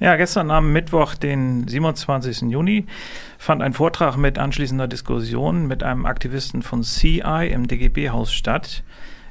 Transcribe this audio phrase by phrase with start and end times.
[0.00, 2.42] Ja, gestern am Mittwoch, den 27.
[2.52, 2.86] Juni,
[3.36, 8.84] fand ein Vortrag mit anschließender Diskussion mit einem Aktivisten von CI im DGB-Haus statt.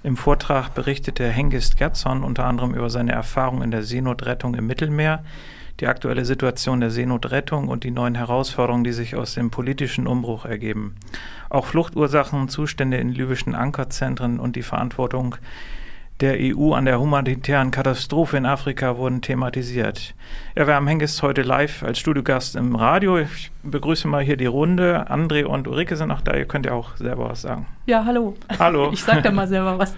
[0.04, 5.24] Im Vortrag berichtete Hengist Gerson unter anderem über seine Erfahrung in der Seenotrettung im Mittelmeer,
[5.80, 10.44] die aktuelle Situation der Seenotrettung und die neuen Herausforderungen, die sich aus dem politischen Umbruch
[10.44, 10.96] ergeben.
[11.50, 15.38] Auch Fluchtursachen, Zustände in libyschen Ankerzentren und die Verantwortung
[16.20, 20.16] der EU an der humanitären Katastrophe in Afrika wurden thematisiert.
[20.56, 23.20] Ja, wir haben Hengist heute live als Studiogast im Radio.
[23.20, 25.12] Ich begrüße mal hier die Runde.
[25.12, 26.36] André und Ulrike sind auch da.
[26.36, 27.68] Ihr könnt ja auch selber was sagen.
[27.86, 28.36] Ja, hallo.
[28.58, 28.92] Hallo.
[28.94, 29.94] Ich sag da mal selber was.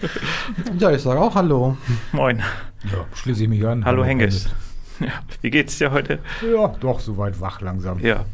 [0.77, 1.77] Ja, ich sage auch Hallo.
[2.11, 2.39] Moin.
[2.83, 3.85] Ja, schließe ich mich an.
[3.85, 4.53] Hallo, Hengist.
[4.99, 6.19] Ja, wie geht's dir heute?
[6.53, 7.99] Ja, doch, soweit wach langsam.
[7.99, 8.25] Ja.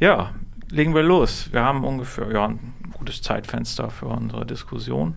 [0.00, 0.30] Ja,
[0.70, 1.52] legen wir los.
[1.52, 5.16] Wir haben ungefähr ja, ein gutes Zeitfenster für unsere Diskussion.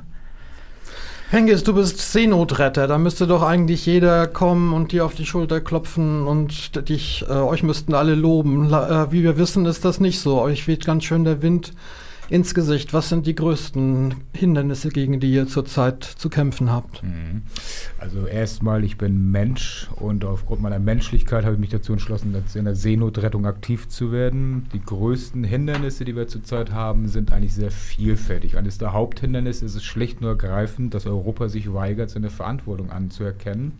[1.34, 2.86] Hengis, du bist Seenotretter.
[2.86, 7.34] Da müsste doch eigentlich jeder kommen und dir auf die Schulter klopfen und dich, äh,
[7.34, 8.70] euch müssten alle loben.
[8.70, 10.40] La, äh, wie wir wissen, ist das nicht so.
[10.40, 11.74] Euch weht ganz schön der Wind
[12.29, 12.93] ins Gesicht.
[12.93, 17.04] Was sind die größten Hindernisse, gegen die ihr zurzeit zu kämpfen habt?
[17.04, 17.43] Mhm.
[17.99, 22.66] Also erstmal, ich bin Mensch und aufgrund meiner Menschlichkeit habe ich mich dazu entschlossen, in
[22.66, 24.68] der Seenotrettung aktiv zu werden.
[24.74, 28.57] Die größten Hindernisse, die wir zurzeit haben, sind eigentlich sehr vielfältig.
[28.57, 33.74] Eines der Haupthindernisse ist es schlicht nur ergreifend, dass Europa sich weigert, seine Verantwortung anzuerkennen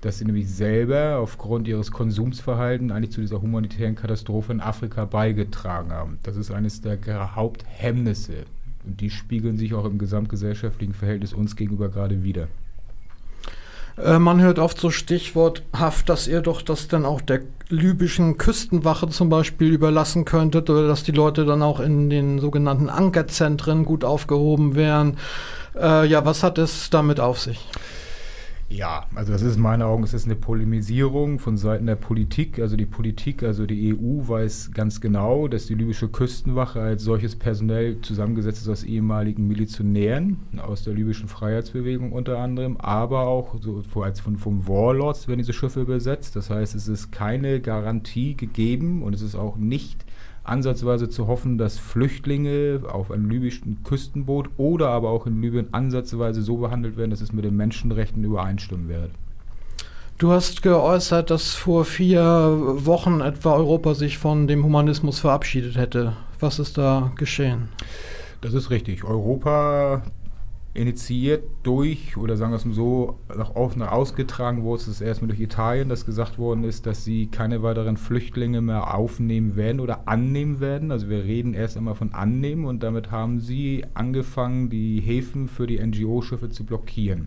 [0.00, 5.92] dass sie nämlich selber aufgrund ihres Konsumsverhaltens eigentlich zu dieser humanitären Katastrophe in Afrika beigetragen
[5.92, 6.18] haben.
[6.22, 6.98] Das ist eines der
[7.34, 8.44] Haupthemmnisse.
[8.84, 12.48] Und die spiegeln sich auch im gesamtgesellschaftlichen Verhältnis uns gegenüber gerade wieder.
[14.02, 19.08] Äh, man hört oft so stichworthaft, dass ihr doch das dann auch der libyschen Küstenwache
[19.08, 24.04] zum Beispiel überlassen könntet oder dass die Leute dann auch in den sogenannten Ankerzentren gut
[24.04, 25.18] aufgehoben wären.
[25.78, 27.66] Äh, ja, was hat es damit auf sich?
[28.72, 32.60] Ja, also das ist in meinen Augen, es ist eine Polemisierung von Seiten der Politik.
[32.60, 37.34] Also die Politik, also die EU weiß ganz genau, dass die libysche Küstenwache als solches
[37.34, 44.02] personell zusammengesetzt ist aus ehemaligen Milizionären aus der libyschen Freiheitsbewegung unter anderem, aber auch so
[44.02, 46.36] als von, vom Warlords werden diese Schiffe besetzt.
[46.36, 50.04] Das heißt, es ist keine Garantie gegeben und es ist auch nicht
[50.44, 56.42] ansatzweise zu hoffen, dass Flüchtlinge auf einem libyschen Küstenboot oder aber auch in Libyen ansatzweise
[56.42, 59.10] so behandelt werden, dass es mit den Menschenrechten übereinstimmen wird.
[60.18, 66.14] Du hast geäußert, dass vor vier Wochen etwa Europa sich von dem Humanismus verabschiedet hätte.
[66.38, 67.68] Was ist da geschehen?
[68.42, 69.04] Das ist richtig.
[69.04, 70.02] Europa
[70.72, 75.40] initiiert durch, oder sagen wir es mal so, nach offen ausgetragen wurde es erstmal durch
[75.40, 80.60] Italien, dass gesagt worden ist, dass sie keine weiteren Flüchtlinge mehr aufnehmen werden oder annehmen
[80.60, 80.92] werden.
[80.92, 85.66] Also wir reden erst einmal von annehmen und damit haben sie angefangen, die Häfen für
[85.66, 87.26] die NGO-Schiffe zu blockieren.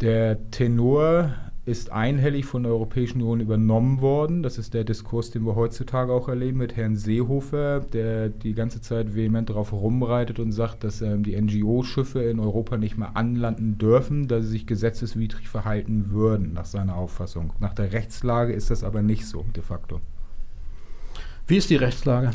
[0.00, 1.34] Der Tenor
[1.66, 4.42] ist einhellig von der Europäischen Union übernommen worden.
[4.42, 8.82] Das ist der Diskurs, den wir heutzutage auch erleben mit Herrn Seehofer, der die ganze
[8.82, 13.78] Zeit vehement darauf rumreitet und sagt, dass ähm, die NGO-Schiffe in Europa nicht mehr anlanden
[13.78, 17.54] dürfen, da sie sich gesetzeswidrig verhalten würden, nach seiner Auffassung.
[17.60, 20.00] Nach der Rechtslage ist das aber nicht so, de facto.
[21.46, 22.32] Wie ist die Rechtslage?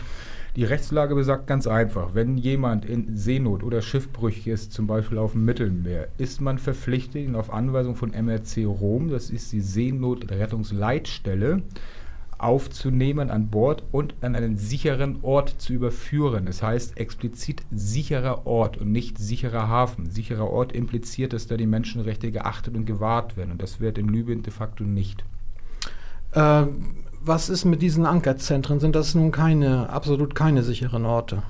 [0.55, 5.33] Die Rechtslage besagt ganz einfach, wenn jemand in Seenot oder schiffbrüchig ist, zum Beispiel auf
[5.33, 11.61] dem Mittelmeer, ist man verpflichtet, ihn auf Anweisung von MRC Rom, das ist die Seenotrettungsleitstelle,
[12.39, 16.45] aufzunehmen an Bord und an einen sicheren Ort zu überführen.
[16.45, 20.09] Das heißt explizit sicherer Ort und nicht sicherer Hafen.
[20.09, 23.51] Sicherer Ort impliziert, dass da die Menschenrechte geachtet und gewahrt werden.
[23.51, 25.25] Und das wird in Libyen de facto nicht.
[26.33, 28.79] Ähm, was ist mit diesen Ankerzentren?
[28.79, 31.43] Sind das nun keine, absolut keine sicheren Orte?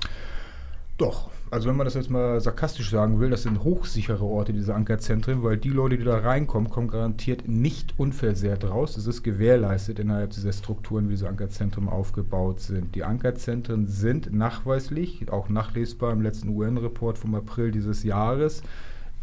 [0.98, 1.30] Doch.
[1.52, 5.42] Also wenn man das jetzt mal sarkastisch sagen will, das sind hochsichere Orte, diese Ankerzentren,
[5.42, 8.94] weil die Leute, die da reinkommen, kommen garantiert nicht unversehrt raus.
[8.94, 12.94] Das ist gewährleistet innerhalb dieser Strukturen, wie diese Ankerzentren aufgebaut sind.
[12.94, 18.62] Die Ankerzentren sind nachweislich, auch nachlesbar im letzten UN-Report vom April dieses Jahres,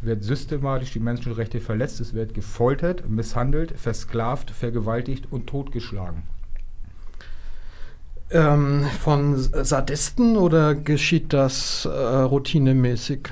[0.01, 6.23] wird systematisch die Menschenrechte verletzt, es wird gefoltert, misshandelt, versklavt, vergewaltigt und totgeschlagen.
[8.29, 13.29] Ähm, von Sadisten oder geschieht das äh, routinemäßig?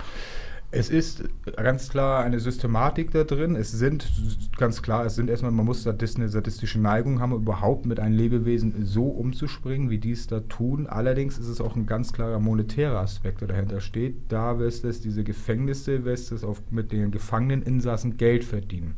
[0.71, 1.23] Es ist
[1.55, 3.55] ganz klar eine Systematik da drin.
[3.55, 4.11] Es sind
[4.57, 8.17] ganz klar, es sind erstmal, man muss Sadisten eine sadistische Neigung haben, überhaupt mit einem
[8.17, 10.87] Lebewesen so umzuspringen, wie die es da tun.
[10.87, 14.15] Allerdings ist es auch ein ganz klarer monetärer Aspekt, der dahinter steht.
[14.29, 18.95] Da wirst es diese Gefängnisse, wirst es auf, mit den gefangenen Insassen Geld verdienen.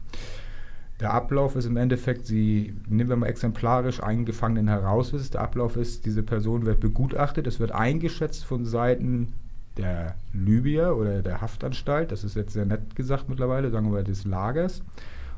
[0.99, 5.11] Der Ablauf ist im Endeffekt, sie nehmen wir mal exemplarisch einen Gefangenen heraus.
[5.31, 9.33] Der Ablauf ist, diese Person wird begutachtet, es wird eingeschätzt von Seiten
[9.77, 14.25] der Libyer oder der Haftanstalt, das ist jetzt sehr nett gesagt mittlerweile, sagen wir des
[14.25, 14.81] Lagers.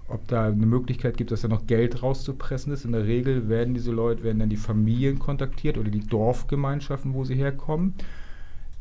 [0.10, 2.86] ob da eine Möglichkeit gibt, dass da noch Geld rauszupressen ist.
[2.86, 7.24] In der Regel werden diese Leute, werden dann die Familien kontaktiert oder die Dorfgemeinschaften, wo
[7.24, 7.94] sie herkommen.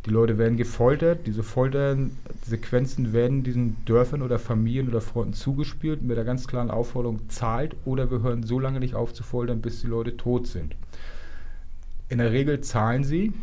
[0.09, 1.27] Die Leute werden gefoltert.
[1.27, 7.29] Diese Foltersequenzen werden diesen Dörfern oder Familien oder Freunden zugespielt mit der ganz klaren Aufforderung,
[7.29, 10.77] zahlt oder wir hören so lange nicht auf zu foltern, bis die Leute tot sind.
[12.09, 13.35] In der Regel zahlen sie,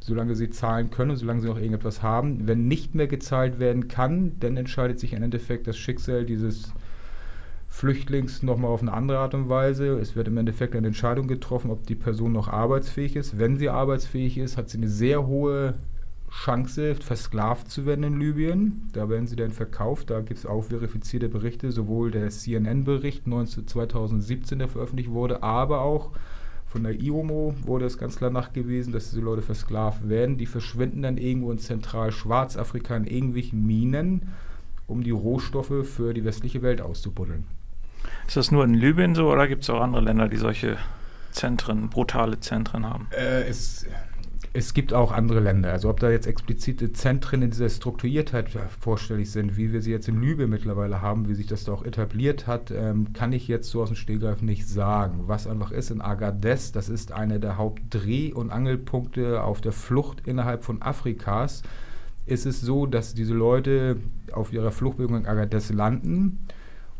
[0.00, 2.48] solange sie zahlen können, solange sie noch irgendetwas haben.
[2.48, 6.72] Wenn nicht mehr gezahlt werden kann, dann entscheidet sich im Endeffekt das Schicksal dieses
[7.78, 10.00] Flüchtlings nochmal auf eine andere Art und Weise.
[10.00, 13.38] Es wird im Endeffekt eine Entscheidung getroffen, ob die Person noch arbeitsfähig ist.
[13.38, 15.74] Wenn sie arbeitsfähig ist, hat sie eine sehr hohe
[16.28, 18.90] Chance, versklavt zu werden in Libyen.
[18.94, 20.10] Da werden sie dann verkauft.
[20.10, 26.10] Da gibt es auch verifizierte Berichte, sowohl der CNN-Bericht 2017, der veröffentlicht wurde, aber auch
[26.66, 30.36] von der IOMO wurde es ganz klar nachgewiesen, dass diese Leute versklavt werden.
[30.36, 34.30] Die verschwinden dann irgendwo in Zentral-Schwarzafrika in irgendwelchen Minen,
[34.88, 37.44] um die Rohstoffe für die westliche Welt auszubuddeln.
[38.28, 40.76] Ist das nur in Libyen so oder gibt es auch andere Länder, die solche
[41.30, 43.06] Zentren, brutale Zentren haben?
[43.10, 43.86] Äh, es,
[44.52, 45.72] es gibt auch andere Länder.
[45.72, 50.08] Also ob da jetzt explizite Zentren in dieser Strukturiertheit vorstellig sind, wie wir sie jetzt
[50.08, 53.70] in Libyen mittlerweile haben, wie sich das da auch etabliert hat, ähm, kann ich jetzt
[53.70, 55.20] so aus dem Stehgreif nicht sagen.
[55.26, 60.26] Was einfach ist in Agadez, das ist einer der Hauptdreh- und Angelpunkte auf der Flucht
[60.26, 61.62] innerhalb von Afrikas,
[62.26, 63.96] ist es so, dass diese Leute
[64.32, 66.40] auf ihrer Fluchtbewegung in Agadez landen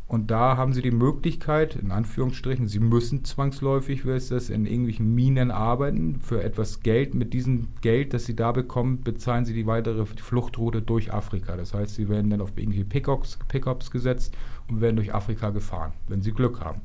[0.09, 4.65] und da haben sie die Möglichkeit, in Anführungsstrichen, sie müssen zwangsläufig, wie ist das, in
[4.65, 7.15] irgendwelchen Minen arbeiten für etwas Geld.
[7.15, 11.59] Mit diesem Geld, das sie da bekommen, bezahlen sie die weitere Fluchtroute durch Afrika.
[11.59, 14.35] Das heißt, sie werden dann auf irgendwelche Pickups, Pickups gesetzt
[14.71, 16.81] und werden durch Afrika gefahren, wenn sie Glück haben.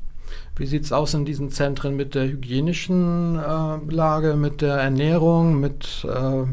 [0.56, 5.60] Wie sieht es aus in diesen Zentren mit der hygienischen äh, Lage, mit der Ernährung,
[5.60, 6.44] mit äh,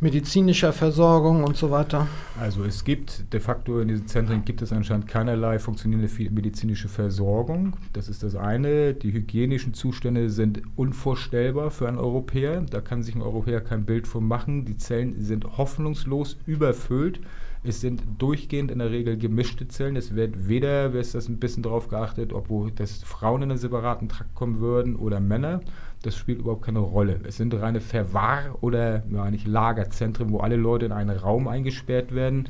[0.00, 2.06] medizinischer Versorgung und so weiter?
[2.40, 7.74] Also es gibt de facto in diesen Zentren gibt es anscheinend keinerlei funktionierende medizinische Versorgung.
[7.92, 8.94] Das ist das eine.
[8.94, 12.62] Die hygienischen Zustände sind unvorstellbar für einen Europäer.
[12.62, 14.64] Da kann sich ein Europäer kein Bild von machen.
[14.64, 17.20] Die Zellen sind hoffnungslos überfüllt.
[17.62, 19.94] Es sind durchgehend in der Regel gemischte Zellen.
[19.94, 24.08] Es wird weder, ist das ein bisschen darauf geachtet, obwohl das Frauen in einen separaten
[24.08, 25.60] Trakt kommen würden oder Männer.
[26.00, 27.20] Das spielt überhaupt keine Rolle.
[27.24, 32.14] Es sind reine Verwahr- oder ja, nicht Lagerzentren, wo alle Leute in einen Raum eingesperrt
[32.14, 32.48] werden.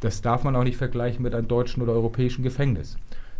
[0.00, 2.96] Das darf man auch nicht vergleichen mit einem deutschen oder europäischen Gefängnis.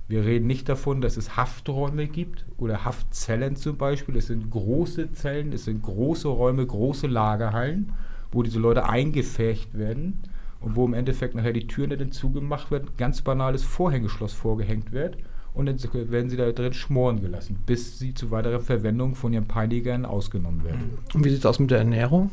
[0.09, 4.17] Wir reden nicht davon, dass es Hafträume gibt oder Haftzellen zum Beispiel.
[4.17, 7.93] Es sind große Zellen, es sind große Räume, große Lagerhallen,
[8.33, 10.21] wo diese Leute eingefärcht werden
[10.67, 15.17] und wo im Endeffekt nachher die Türen dann zugemacht wird, ganz banales Vorhängeschloss vorgehängt wird
[15.55, 15.79] und dann
[16.11, 20.65] werden sie da drin schmoren gelassen, bis sie zu weiterer Verwendung von ihren Peinigern ausgenommen
[20.65, 20.99] werden.
[21.15, 22.31] Und wie sieht es aus mit der Ernährung?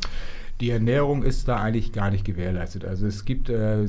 [0.62, 2.86] Die Ernährung ist da eigentlich gar nicht gewährleistet.
[2.86, 3.86] Also es gibt äh,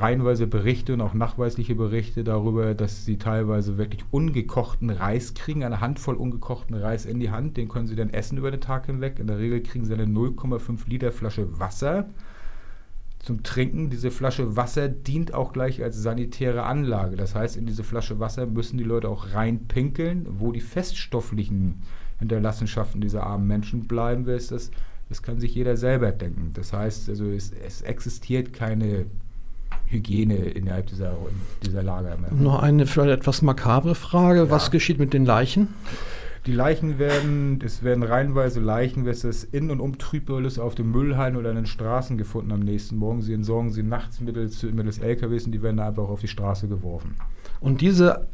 [0.00, 5.80] reihenweise Berichte und auch nachweisliche Berichte darüber, dass sie teilweise wirklich ungekochten Reis kriegen, eine
[5.80, 9.18] Handvoll ungekochten Reis in die Hand, den können sie dann essen über den Tag hinweg.
[9.18, 12.06] In der Regel kriegen sie eine 0,5 Liter Flasche Wasser
[13.18, 13.90] zum Trinken.
[13.90, 17.16] Diese Flasche Wasser dient auch gleich als sanitäre Anlage.
[17.16, 20.26] Das heißt, in diese Flasche Wasser müssen die Leute auch reinpinkeln.
[20.28, 21.82] Wo die feststofflichen
[22.18, 24.70] Hinterlassenschaften dieser armen Menschen bleiben, ist das,
[25.08, 26.50] das kann sich jeder selber denken.
[26.54, 29.06] Das heißt, also es, es existiert keine
[29.86, 31.16] Hygiene innerhalb dieser,
[31.64, 32.32] dieser Lager mehr.
[32.32, 34.40] Noch eine vielleicht etwas makabre Frage.
[34.40, 34.50] Ja.
[34.50, 35.68] Was geschieht mit den Leichen?
[36.48, 40.90] Die Leichen werden, es werden reihenweise Leichen, was es in und um Trübölis auf den
[40.90, 43.20] Müllhallen oder an den Straßen gefunden am nächsten Morgen.
[43.20, 47.16] Sie entsorgen sie nachts mittels, mittels LKWs und die werden einfach auf die Straße geworfen.
[47.60, 48.28] Und diese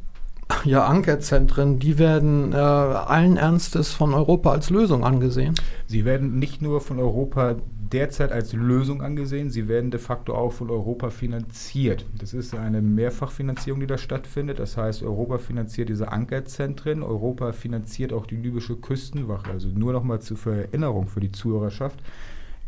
[0.64, 5.56] ja, Ankerzentren, die werden äh, allen Ernstes von Europa als Lösung angesehen?
[5.88, 7.56] Sie werden nicht nur von Europa
[7.92, 9.50] derzeit als Lösung angesehen.
[9.50, 12.06] Sie werden de facto auch von Europa finanziert.
[12.18, 14.58] Das ist eine Mehrfachfinanzierung, die da stattfindet.
[14.58, 17.02] Das heißt, Europa finanziert diese Ankerzentren.
[17.02, 19.50] Europa finanziert auch die libysche Küstenwache.
[19.50, 22.00] Also nur noch mal zur Erinnerung für die Zuhörerschaft.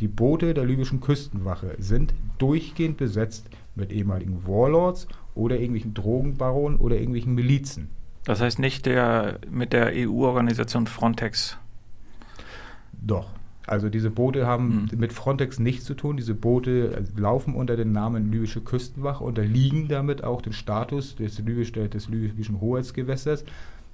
[0.01, 6.97] Die Boote der libyschen Küstenwache sind durchgehend besetzt mit ehemaligen Warlords oder irgendwelchen Drogenbaronen oder
[6.97, 7.89] irgendwelchen Milizen.
[8.25, 11.59] Das heißt nicht der mit der EU-Organisation Frontex.
[12.93, 13.31] Doch.
[13.67, 14.99] Also diese Boote haben mhm.
[14.99, 16.17] mit Frontex nichts zu tun.
[16.17, 21.39] Diese Boote äh, laufen unter dem Namen libysche Küstenwache, unterliegen damit auch dem Status des,
[21.39, 23.45] Libysch, des libyschen Hoheitsgewässers.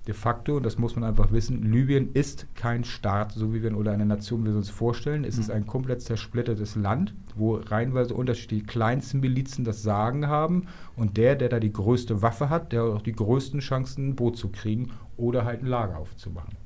[0.09, 3.77] De facto, und das muss man einfach wissen, Libyen ist kein Staat, so wie wir
[3.77, 5.23] oder eine Nation wir uns vorstellen.
[5.23, 5.43] Es mhm.
[5.43, 10.67] ist ein komplett zersplittertes Land, wo reihenweise unterschiedliche kleinsten Milizen das Sagen haben.
[10.97, 14.17] Und der, der da die größte Waffe hat, der hat auch die größten Chancen, ein
[14.17, 16.62] Boot zu kriegen oder halt ein Lager aufzumachen.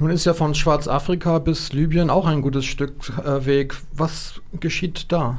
[0.00, 3.76] Nun ist ja von Schwarzafrika bis Libyen auch ein gutes Stück äh, Weg.
[3.92, 5.38] Was geschieht da?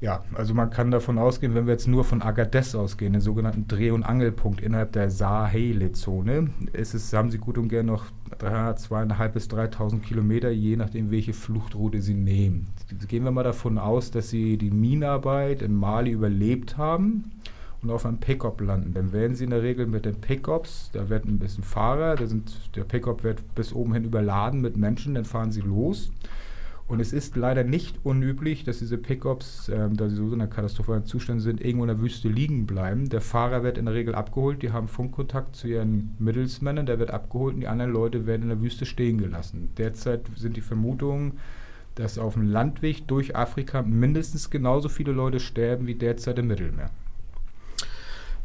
[0.00, 3.68] Ja, also man kann davon ausgehen, wenn wir jetzt nur von Agadez ausgehen, den sogenannten
[3.68, 8.06] Dreh- und Angelpunkt innerhalb der Sahel-Zone, ist haben sie gut und gern noch
[8.74, 12.66] zweieinhalb bis 3.000 Kilometer, je nachdem, welche Fluchtroute sie nehmen.
[13.06, 17.30] Gehen wir mal davon aus, dass sie die Minenarbeit in Mali überlebt haben
[17.84, 18.94] und auf einem Pickup landen.
[18.94, 22.26] Dann werden sie in der Regel mit den Pickups, da wird ein bisschen Fahrer, da
[22.26, 26.10] sind, der Pickup wird bis oben hin überladen mit Menschen, dann fahren sie los
[26.86, 30.50] und es ist leider nicht unüblich, dass diese Pickups, ähm, da sie so in einem
[30.50, 33.08] katastrophalen Zustand sind, irgendwo in der Wüste liegen bleiben.
[33.08, 37.10] Der Fahrer wird in der Regel abgeholt, die haben Funkkontakt zu ihren Mittelsmännern, der wird
[37.10, 39.70] abgeholt und die anderen Leute werden in der Wüste stehen gelassen.
[39.78, 41.38] Derzeit sind die Vermutungen,
[41.94, 46.90] dass auf dem Landweg durch Afrika mindestens genauso viele Leute sterben wie derzeit im Mittelmeer.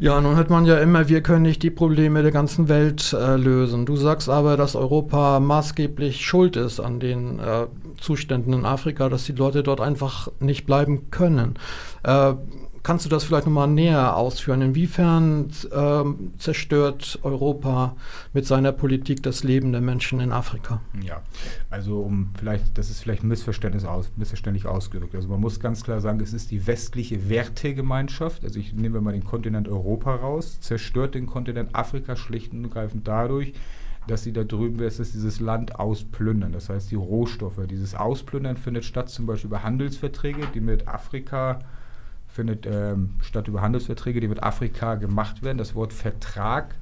[0.01, 3.35] Ja, nun hört man ja immer, wir können nicht die Probleme der ganzen Welt äh,
[3.35, 3.85] lösen.
[3.85, 7.67] Du sagst aber, dass Europa maßgeblich schuld ist an den äh,
[7.99, 11.55] Zuständen in Afrika, dass die Leute dort einfach nicht bleiben können.
[12.03, 12.33] Äh,
[12.89, 14.63] Kannst du das vielleicht nochmal näher ausführen?
[14.63, 17.95] Inwiefern ähm, zerstört Europa
[18.33, 20.81] mit seiner Politik das Leben der Menschen in Afrika?
[21.03, 21.21] Ja,
[21.69, 25.13] also um vielleicht, das ist vielleicht ein Missverständnis aus, missverständlich ausgedrückt.
[25.13, 29.13] Also man muss ganz klar sagen, es ist die westliche Wertegemeinschaft, also ich nehme mal
[29.13, 33.53] den Kontinent Europa raus, zerstört den Kontinent Afrika schlicht und ergreifend dadurch,
[34.07, 36.53] dass sie da drüben ist, dass dieses Land ausplündern.
[36.53, 41.59] Das heißt, die Rohstoffe, dieses Ausplündern findet statt zum Beispiel über Handelsverträge, die mit Afrika
[42.31, 45.57] findet ähm, statt über Handelsverträge, die mit Afrika gemacht werden.
[45.57, 46.75] Das Wort Vertrag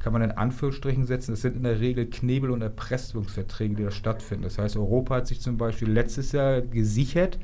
[0.00, 1.32] kann man in Anführungsstrichen setzen.
[1.32, 4.44] Das sind in der Regel Knebel- und Erpressungsverträge, die da stattfinden.
[4.44, 7.38] Das heißt, Europa hat sich zum Beispiel letztes Jahr gesichert,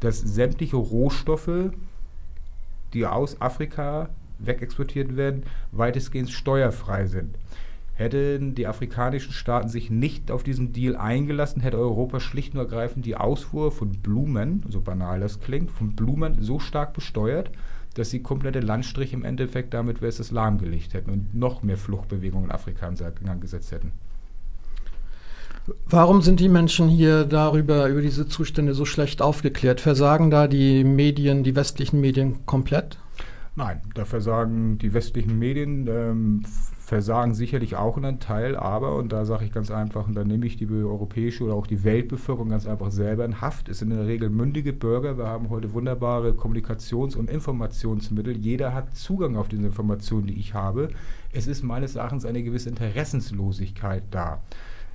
[0.00, 1.70] dass sämtliche Rohstoffe,
[2.92, 4.08] die aus Afrika
[4.38, 7.36] wegexportiert werden, weitestgehend steuerfrei sind.
[7.96, 13.06] Hätten die afrikanischen Staaten sich nicht auf diesen Deal eingelassen, hätte Europa schlicht und ergreifend
[13.06, 17.50] die Ausfuhr von Blumen, so banal das klingt, von Blumen so stark besteuert,
[17.94, 22.50] dass sie komplette Landstriche im Endeffekt damit wäre es lahmgelegt hätten und noch mehr Fluchtbewegungen
[22.50, 23.92] in Afrika in Gang gesetzt hätten.
[25.88, 29.80] Warum sind die Menschen hier darüber, über diese Zustände so schlecht aufgeklärt?
[29.80, 32.98] Versagen da die Medien, die westlichen Medien komplett?
[33.56, 36.42] Nein, da versagen die westlichen Medien, ähm,
[36.86, 40.46] versagen sicherlich auch einen Teil, aber, und da sage ich ganz einfach, und da nehme
[40.46, 43.96] ich die europäische oder auch die Weltbevölkerung ganz einfach selber in Haft, es sind in
[43.96, 49.48] der Regel mündige Bürger, wir haben heute wunderbare Kommunikations- und Informationsmittel, jeder hat Zugang auf
[49.48, 50.90] diese Informationen, die ich habe.
[51.32, 54.40] Es ist meines Erachtens eine gewisse Interessenslosigkeit da.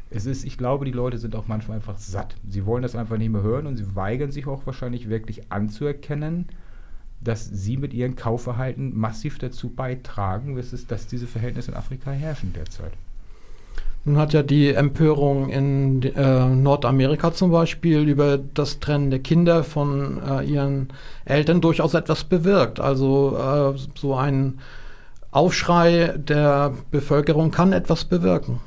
[0.10, 2.38] Es ist, ich glaube, die Leute sind auch manchmal einfach satt.
[2.48, 6.48] Sie wollen das einfach nicht mehr hören und sie weigern sich auch wahrscheinlich wirklich anzuerkennen,
[7.24, 12.94] dass sie mit ihrem Kaufverhalten massiv dazu beitragen, dass diese Verhältnisse in Afrika herrschen derzeit.
[14.04, 19.64] Nun hat ja die Empörung in äh, Nordamerika zum Beispiel über das Trennen der Kinder
[19.64, 20.88] von äh, ihren
[21.24, 22.80] Eltern durchaus etwas bewirkt.
[22.80, 24.58] Also äh, so ein
[25.30, 28.60] Aufschrei der Bevölkerung kann etwas bewirken.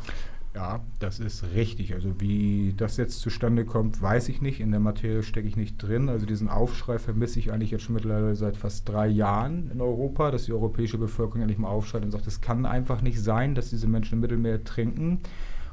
[0.54, 1.94] Ja, das ist richtig.
[1.94, 4.60] Also wie das jetzt zustande kommt, weiß ich nicht.
[4.60, 6.08] In der Materie stecke ich nicht drin.
[6.08, 10.30] Also diesen Aufschrei vermisse ich eigentlich jetzt schon mittlerweile seit fast drei Jahren in Europa,
[10.30, 13.70] dass die europäische Bevölkerung endlich mal aufschreit und sagt, es kann einfach nicht sein, dass
[13.70, 15.18] diese Menschen im Mittelmeer trinken.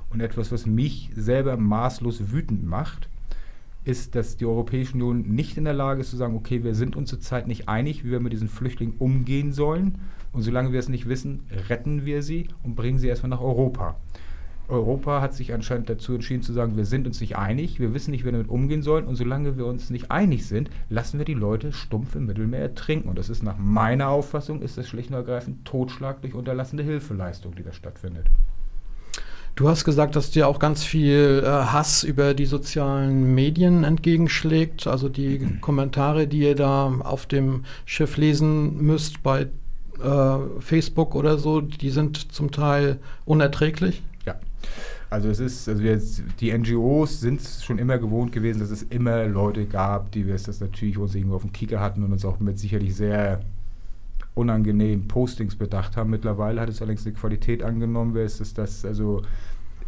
[0.09, 3.07] Und etwas, was mich selber maßlos wütend macht,
[3.83, 6.95] ist, dass die Europäische Union nicht in der Lage ist zu sagen, okay, wir sind
[6.95, 10.00] uns zurzeit nicht einig, wie wir mit diesen Flüchtlingen umgehen sollen.
[10.33, 13.95] Und solange wir es nicht wissen, retten wir sie und bringen sie erstmal nach Europa.
[14.71, 18.11] Europa hat sich anscheinend dazu entschieden zu sagen, wir sind uns nicht einig, wir wissen
[18.11, 21.25] nicht, wie wir damit umgehen sollen und solange wir uns nicht einig sind, lassen wir
[21.25, 23.09] die Leute stumpf im Mittelmeer ertrinken.
[23.09, 27.53] Und das ist nach meiner Auffassung, ist das schlicht und ergreifend Totschlag durch unterlassene Hilfeleistung,
[27.55, 28.25] die da stattfindet.
[29.55, 34.87] Du hast gesagt, dass dir auch ganz viel äh, Hass über die sozialen Medien entgegenschlägt.
[34.87, 35.61] Also die mhm.
[35.61, 39.47] Kommentare, die ihr da auf dem Schiff lesen müsst bei
[40.01, 44.01] äh, Facebook oder so, die sind zum Teil unerträglich.
[45.09, 49.25] Also es ist, also jetzt, die NGOs sind schon immer gewohnt gewesen, dass es immer
[49.25, 52.23] Leute gab, die wir es das natürlich uns irgendwo auf dem Kicker hatten und uns
[52.23, 53.41] auch mit sicherlich sehr
[54.33, 56.09] unangenehmen Postings bedacht haben.
[56.09, 59.21] Mittlerweile hat es allerdings eine Qualität angenommen, es ist also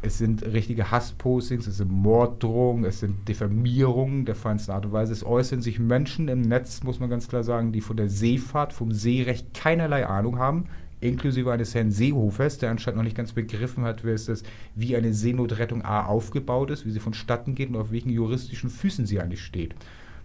[0.03, 5.13] es sind richtige Hasspostings, es sind Morddrohungen, es sind Diffamierungen der feinsten Art und Weise.
[5.13, 8.73] Es äußern sich Menschen im Netz, muss man ganz klar sagen, die von der Seefahrt,
[8.73, 10.65] vom Seerecht keinerlei Ahnung haben,
[11.03, 14.43] inklusive eines Herrn Seehofers, der anscheinend noch nicht ganz begriffen hat, wie, es das,
[14.75, 19.05] wie eine Seenotrettung A aufgebaut ist, wie sie vonstatten geht und auf welchen juristischen Füßen
[19.05, 19.75] sie eigentlich steht.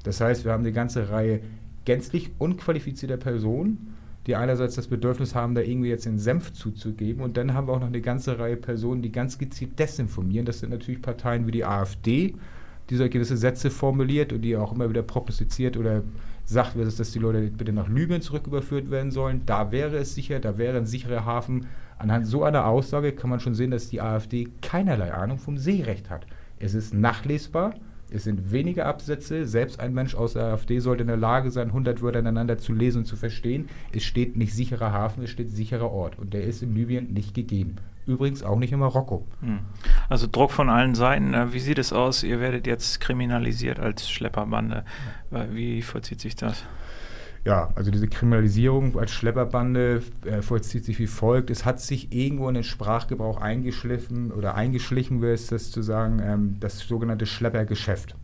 [0.04, 1.40] Das heißt, wir haben eine ganze Reihe
[1.84, 3.94] gänzlich unqualifizierter Personen,
[4.26, 7.22] die einerseits das Bedürfnis haben, da irgendwie jetzt den Senf zuzugeben.
[7.22, 10.44] Und dann haben wir auch noch eine ganze Reihe Personen, die ganz gezielt desinformieren.
[10.44, 12.34] Das sind natürlich Parteien wie die AfD,
[12.90, 16.02] die so gewisse Sätze formuliert und die auch immer wieder prognostiziert oder
[16.48, 19.42] sagt, dass die Leute bitte nach Libyen zurücküberführt werden sollen.
[19.44, 21.66] Da wäre es sicher, da wäre ein sicherer Hafen.
[21.98, 26.08] Anhand so einer Aussage kann man schon sehen, dass die AfD keinerlei Ahnung vom Seerecht
[26.08, 26.26] hat.
[26.58, 27.74] Es ist nachlesbar,
[28.10, 29.46] es sind wenige Absätze.
[29.46, 32.72] Selbst ein Mensch aus der AfD sollte in der Lage sein, 100 Wörter ineinander zu
[32.72, 33.68] lesen und zu verstehen.
[33.92, 36.18] Es steht nicht sicherer Hafen, es steht sicherer Ort.
[36.18, 37.76] Und der ist in Libyen nicht gegeben.
[38.06, 39.26] Übrigens auch nicht in Marokko.
[39.40, 39.60] Hm.
[40.08, 41.34] Also Druck von allen Seiten.
[41.34, 42.22] Äh, wie sieht es aus?
[42.22, 44.84] Ihr werdet jetzt kriminalisiert als Schlepperbande.
[45.50, 46.64] Wie vollzieht sich das?
[47.48, 51.48] Ja, also diese Kriminalisierung als Schlepperbande äh, vollzieht sich wie folgt.
[51.48, 56.20] Es hat sich irgendwo in den Sprachgebrauch eingeschliffen oder eingeschlichen, wäre es das zu sagen,
[56.22, 58.14] ähm, das sogenannte Schleppergeschäft.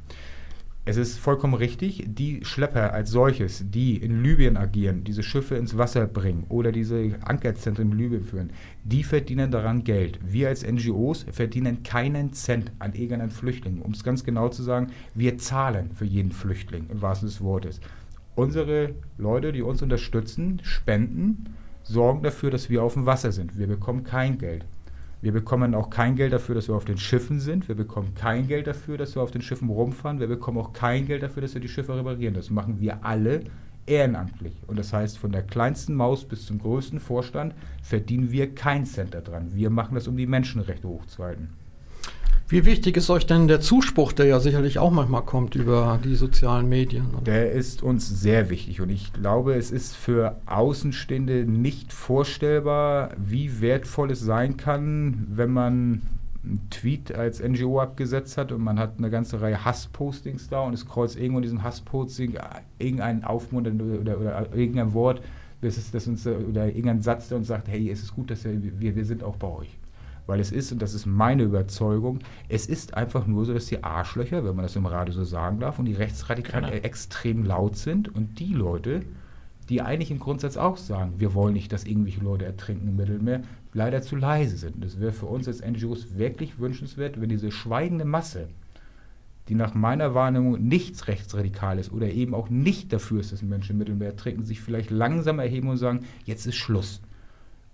[0.84, 5.78] Es ist vollkommen richtig, die Schlepper als solches, die in Libyen agieren, diese Schiffe ins
[5.78, 8.52] Wasser bringen oder diese Ankerzentren in Libyen führen,
[8.84, 10.18] die verdienen daran Geld.
[10.22, 13.80] Wir als NGOs verdienen keinen Cent an irgendeinen Flüchtlingen.
[13.80, 17.80] Um es ganz genau zu sagen, wir zahlen für jeden Flüchtling, im wahrsten des Wortes
[18.34, 23.58] unsere Leute, die uns unterstützen, spenden, sorgen dafür, dass wir auf dem Wasser sind.
[23.58, 24.64] Wir bekommen kein Geld.
[25.20, 27.68] Wir bekommen auch kein Geld dafür, dass wir auf den Schiffen sind.
[27.68, 30.20] Wir bekommen kein Geld dafür, dass wir auf den Schiffen rumfahren.
[30.20, 32.34] Wir bekommen auch kein Geld dafür, dass wir die Schiffe reparieren.
[32.34, 33.44] Das machen wir alle
[33.86, 34.54] ehrenamtlich.
[34.66, 39.14] Und das heißt, von der kleinsten Maus bis zum größten Vorstand verdienen wir keinen Cent
[39.14, 39.54] daran.
[39.54, 41.48] Wir machen das, um die Menschenrechte hochzuhalten.
[42.46, 46.14] Wie wichtig ist euch denn der Zuspruch, der ja sicherlich auch manchmal kommt über die
[46.14, 47.06] sozialen Medien?
[47.24, 53.62] Der ist uns sehr wichtig und ich glaube, es ist für Außenstehende nicht vorstellbar, wie
[53.62, 56.02] wertvoll es sein kann, wenn man
[56.44, 60.74] einen Tweet als NGO abgesetzt hat und man hat eine ganze Reihe Hasspostings da und
[60.74, 62.38] es kreuzt irgendwo in diesem Hassposting
[62.78, 65.22] irgendein Aufmuntern oder, oder, oder, irgendein Wort,
[65.62, 68.44] das ist, das uns, oder irgendein Satz, der uns sagt, hey, es ist gut, dass
[68.44, 69.78] wir, wir sind auch bei euch
[70.26, 73.84] weil es ist, und das ist meine Überzeugung, es ist einfach nur so, dass die
[73.84, 76.82] Arschlöcher, wenn man das im Radio so sagen darf, und die Rechtsradikalen genau.
[76.82, 79.02] extrem laut sind und die Leute,
[79.68, 83.42] die eigentlich im Grundsatz auch sagen, wir wollen nicht, dass irgendwelche Leute ertrinken im Mittelmeer,
[83.72, 84.82] leider zu leise sind.
[84.84, 88.48] Das wäre für uns als NGOs wirklich wünschenswert, wenn diese schweigende Masse,
[89.48, 93.78] die nach meiner Wahrnehmung nichts Rechtsradikales oder eben auch nicht dafür ist, dass Menschen im
[93.78, 97.00] Mittelmeer ertrinken, sich vielleicht langsam erheben und sagen, jetzt ist Schluss.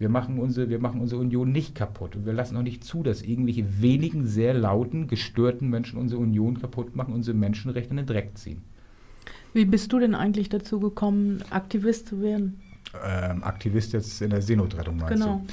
[0.01, 2.17] Wir machen, unsere, wir machen unsere Union nicht kaputt.
[2.17, 6.59] Und wir lassen auch nicht zu, dass irgendwelche wenigen, sehr lauten, gestörten Menschen unsere Union
[6.59, 8.63] kaputt machen, unsere Menschenrechte in den Dreck ziehen.
[9.53, 12.61] Wie bist du denn eigentlich dazu gekommen, Aktivist zu werden?
[13.05, 15.45] Ähm, Aktivist jetzt in der Seenotrettung meinst genau.
[15.47, 15.53] du?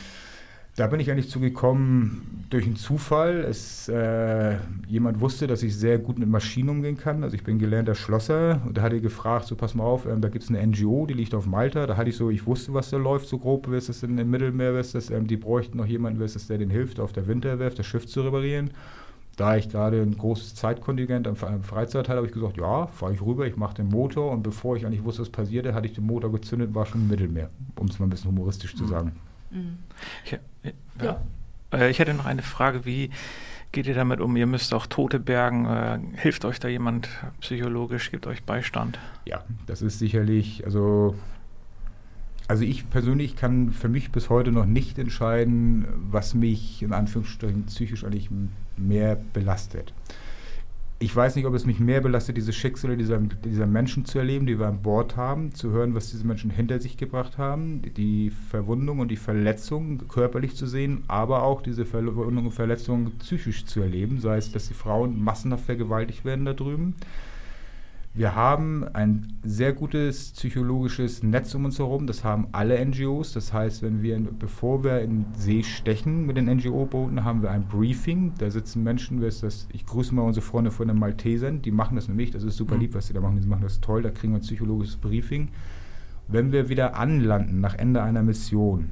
[0.78, 3.40] Da bin ich eigentlich zugekommen durch einen Zufall.
[3.40, 7.24] Es, äh, jemand wusste, dass ich sehr gut mit Maschinen umgehen kann.
[7.24, 10.22] Also ich bin gelernter Schlosser und da hatte ich gefragt, so pass mal auf, ähm,
[10.22, 11.88] da gibt es eine NGO, die liegt auf Malta.
[11.88, 14.20] Da hatte ich so, ich wusste, was da läuft, so grob, wie ist das in,
[14.20, 17.12] im Mittelmeer, ist das, ähm, die bräuchten noch jemanden, ist das, der denen hilft, auf
[17.12, 18.70] der Winterwerft das Schiff zu reparieren.
[19.36, 23.22] Da ich gerade ein großes Zeitkontingent am Freizeit hatte, habe ich gesagt, ja, fahre ich
[23.24, 26.06] rüber, ich mache den Motor und bevor ich eigentlich wusste, was passierte, hatte ich den
[26.06, 28.90] Motor gezündet, war schon im Mittelmeer, um es mal ein bisschen humoristisch zu mhm.
[28.90, 29.08] sagen.
[29.08, 29.27] Mhm.
[30.26, 30.38] Ich,
[31.02, 31.22] ja.
[31.72, 33.10] Äh, ich hätte noch eine Frage, wie
[33.72, 34.36] geht ihr damit um?
[34.36, 35.66] Ihr müsst auch Tote bergen.
[35.66, 37.10] Äh, hilft euch da jemand
[37.42, 39.00] psychologisch, gibt euch Beistand?
[39.26, 41.16] Ja, das ist sicherlich, also,
[42.48, 47.66] also ich persönlich kann für mich bis heute noch nicht entscheiden, was mich in Anführungsstrichen
[47.66, 48.30] psychisch eigentlich
[48.78, 49.94] mehr belastet
[51.00, 54.48] ich weiß nicht, ob es mich mehr belastet, diese Schicksale dieser, dieser Menschen zu erleben,
[54.48, 58.32] die wir an Bord haben, zu hören, was diese Menschen hinter sich gebracht haben, die
[58.32, 63.82] Verwundung und die Verletzung körperlich zu sehen, aber auch diese Verwundung und Verletzung psychisch zu
[63.82, 66.96] erleben, sei es, dass die Frauen massenhaft vergewaltigt werden da drüben
[68.18, 72.08] wir haben ein sehr gutes psychologisches Netz um uns herum.
[72.08, 73.34] Das haben alle NGOs.
[73.34, 77.52] Das heißt, wenn wir, bevor wir in den See stechen mit den NGO-Booten, haben wir
[77.52, 78.34] ein Briefing.
[78.40, 82.08] Da sitzen Menschen, das, ich grüße mal unsere Freunde von den Maltesern, die machen das
[82.08, 82.32] nämlich.
[82.32, 82.82] Das ist super mhm.
[82.82, 83.40] lieb, was sie da machen.
[83.40, 84.02] Die machen das toll.
[84.02, 85.50] Da kriegen wir ein psychologisches Briefing.
[86.28, 88.90] Wenn wir wieder anlanden nach Ende einer Mission,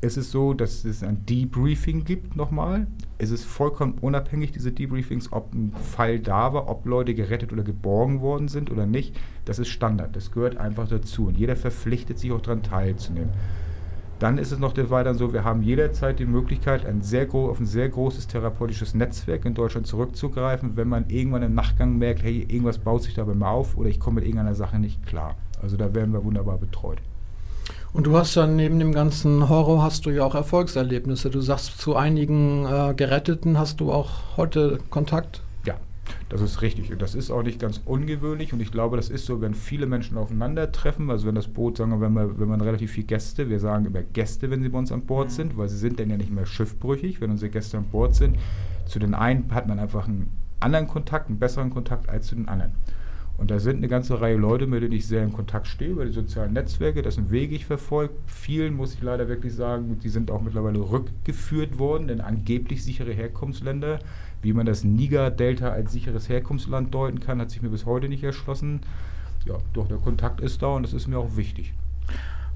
[0.00, 2.86] es ist so, dass es ein Debriefing gibt nochmal.
[3.18, 7.64] Es ist vollkommen unabhängig, diese Debriefings, ob ein Fall da war, ob Leute gerettet oder
[7.64, 9.16] geborgen worden sind oder nicht.
[9.44, 10.14] Das ist Standard.
[10.14, 11.26] Das gehört einfach dazu.
[11.26, 13.30] Und jeder verpflichtet sich auch daran teilzunehmen.
[14.20, 17.66] Dann ist es noch weiter so, wir haben jederzeit die Möglichkeit, ein sehr auf ein
[17.66, 22.78] sehr großes therapeutisches Netzwerk in Deutschland zurückzugreifen, wenn man irgendwann im Nachgang merkt, hey, irgendwas
[22.78, 25.36] baut sich da bei mir auf oder ich komme mit irgendeiner Sache nicht klar.
[25.62, 26.98] Also da werden wir wunderbar betreut.
[27.92, 31.30] Und du hast ja neben dem ganzen Horror hast du ja auch Erfolgserlebnisse.
[31.30, 35.42] Du sagst, zu einigen äh, Geretteten hast du auch heute Kontakt.
[35.64, 35.76] Ja,
[36.28, 36.92] das ist richtig.
[36.92, 38.52] Und das ist auch nicht ganz ungewöhnlich.
[38.52, 41.90] Und ich glaube, das ist so, wenn viele Menschen aufeinandertreffen, also wenn das Boot, sagen
[41.92, 44.78] wir, wenn wir, wenn man relativ viele Gäste, wir sagen immer Gäste, wenn sie bei
[44.78, 45.32] uns an Bord mhm.
[45.32, 48.36] sind, weil sie sind dann ja nicht mehr schiffbrüchig, wenn unsere Gäste an Bord sind.
[48.86, 52.48] Zu den einen hat man einfach einen anderen Kontakt, einen besseren Kontakt als zu den
[52.48, 52.72] anderen.
[53.38, 56.04] Und da sind eine ganze Reihe Leute, mit denen ich sehr in Kontakt stehe, über
[56.04, 58.12] die sozialen Netzwerke, dessen Wege ich verfolge.
[58.26, 63.12] Vielen muss ich leider wirklich sagen, die sind auch mittlerweile rückgeführt worden in angeblich sichere
[63.12, 64.00] Herkunftsländer.
[64.42, 68.24] Wie man das Niger-Delta als sicheres Herkunftsland deuten kann, hat sich mir bis heute nicht
[68.24, 68.80] erschlossen.
[69.46, 71.74] Ja, doch der Kontakt ist da und das ist mir auch wichtig.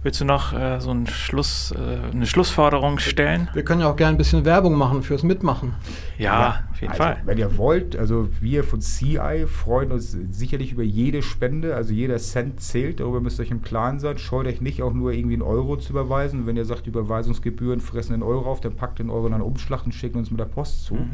[0.05, 3.49] Willst du noch äh, so einen Schluss, äh, eine Schlussforderung stellen?
[3.55, 5.75] Wir können ja auch gerne ein bisschen Werbung machen fürs Mitmachen.
[6.19, 7.23] Ja, ja auf jeden also, Fall.
[7.25, 12.17] Wenn ihr wollt, also wir von CI freuen uns sicherlich über jede Spende, also jeder
[12.19, 14.19] Cent zählt, darüber müsst ihr euch im Klaren sein.
[14.19, 16.47] Scheut euch nicht auch nur irgendwie einen Euro zu überweisen.
[16.47, 19.85] Wenn ihr sagt, Überweisungsgebühren fressen einen Euro auf, dann packt den Euro in einen Umschlag
[19.85, 20.95] und schickt uns mit der Post zu.
[20.95, 21.11] Mhm.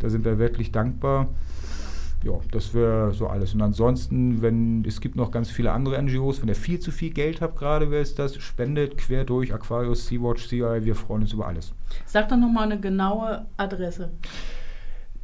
[0.00, 1.28] Da sind wir wirklich dankbar
[2.24, 3.54] ja, das wäre so alles.
[3.54, 7.10] Und ansonsten, wenn es gibt noch ganz viele andere NGOs, wenn ihr viel zu viel
[7.10, 11.32] Geld habt, gerade wer ist das, spendet quer durch Aquarius, Sea-Watch, CI, wir freuen uns
[11.32, 11.72] über alles.
[12.06, 14.10] Sag doch nochmal eine genaue Adresse.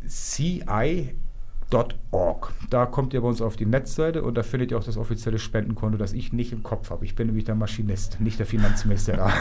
[0.07, 1.15] CI
[2.11, 2.53] Org.
[2.69, 5.39] Da kommt ihr bei uns auf die Netzseite und da findet ihr auch das offizielle
[5.39, 7.05] Spendenkonto, das ich nicht im Kopf habe.
[7.05, 9.33] Ich bin nämlich der Maschinist, nicht der Finanzminister.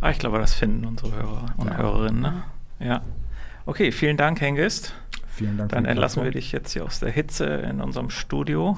[0.00, 1.76] ah, ich glaube, das finden unsere Hörer und ja.
[1.76, 2.22] Hörerinnen.
[2.22, 2.44] Ne?
[2.78, 3.02] Ja.
[3.66, 4.94] Okay, vielen Dank, Hengist.
[5.38, 5.70] Vielen Dank.
[5.70, 8.76] Dann entlassen wir dich jetzt hier aus der Hitze in unserem Studio.